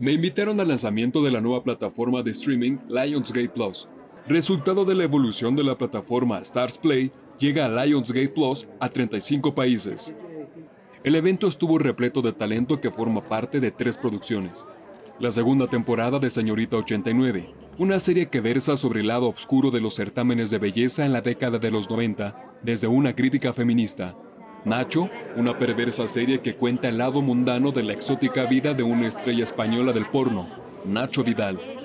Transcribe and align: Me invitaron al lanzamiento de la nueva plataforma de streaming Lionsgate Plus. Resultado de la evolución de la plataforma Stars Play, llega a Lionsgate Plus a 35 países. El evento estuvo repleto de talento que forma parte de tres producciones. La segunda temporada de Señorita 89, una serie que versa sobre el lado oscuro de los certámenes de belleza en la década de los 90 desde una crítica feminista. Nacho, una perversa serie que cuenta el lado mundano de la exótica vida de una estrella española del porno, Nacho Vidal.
Me 0.00 0.12
invitaron 0.12 0.60
al 0.60 0.68
lanzamiento 0.68 1.24
de 1.24 1.32
la 1.32 1.40
nueva 1.40 1.64
plataforma 1.64 2.22
de 2.22 2.30
streaming 2.30 2.78
Lionsgate 2.88 3.48
Plus. 3.48 3.88
Resultado 4.28 4.84
de 4.84 4.94
la 4.94 5.02
evolución 5.02 5.56
de 5.56 5.64
la 5.64 5.76
plataforma 5.76 6.38
Stars 6.38 6.78
Play, 6.78 7.10
llega 7.40 7.66
a 7.66 7.84
Lionsgate 7.84 8.28
Plus 8.28 8.68
a 8.78 8.88
35 8.90 9.56
países. 9.56 10.14
El 11.02 11.16
evento 11.16 11.48
estuvo 11.48 11.78
repleto 11.78 12.22
de 12.22 12.32
talento 12.32 12.80
que 12.80 12.92
forma 12.92 13.28
parte 13.28 13.58
de 13.58 13.72
tres 13.72 13.96
producciones. 13.96 14.64
La 15.18 15.32
segunda 15.32 15.66
temporada 15.66 16.20
de 16.20 16.30
Señorita 16.30 16.76
89, 16.76 17.52
una 17.78 17.98
serie 17.98 18.28
que 18.28 18.40
versa 18.40 18.76
sobre 18.76 19.00
el 19.00 19.08
lado 19.08 19.28
oscuro 19.28 19.72
de 19.72 19.80
los 19.80 19.96
certámenes 19.96 20.50
de 20.50 20.58
belleza 20.58 21.06
en 21.06 21.12
la 21.12 21.22
década 21.22 21.58
de 21.58 21.72
los 21.72 21.90
90 21.90 22.60
desde 22.62 22.86
una 22.86 23.16
crítica 23.16 23.52
feminista. 23.52 24.16
Nacho, 24.68 25.08
una 25.34 25.58
perversa 25.58 26.06
serie 26.06 26.40
que 26.40 26.54
cuenta 26.54 26.90
el 26.90 26.98
lado 26.98 27.22
mundano 27.22 27.72
de 27.72 27.82
la 27.82 27.94
exótica 27.94 28.44
vida 28.44 28.74
de 28.74 28.82
una 28.82 29.08
estrella 29.08 29.44
española 29.44 29.94
del 29.94 30.04
porno, 30.06 30.46
Nacho 30.84 31.24
Vidal. 31.24 31.77